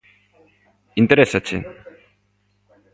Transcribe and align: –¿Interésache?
–¿Interésache? 1.01 1.57